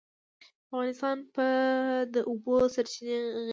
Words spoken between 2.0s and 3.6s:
د اوبو سرچینې غني دی.